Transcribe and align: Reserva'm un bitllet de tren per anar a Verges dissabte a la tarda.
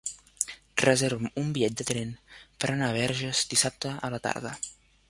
Reserva'm 0.83 1.27
un 1.41 1.51
bitllet 1.57 1.77
de 1.83 1.87
tren 1.91 2.17
per 2.35 2.73
anar 2.77 2.89
a 2.91 2.97
Verges 2.99 3.45
dissabte 3.55 3.95
a 4.09 4.15
la 4.17 4.27
tarda. 4.29 4.61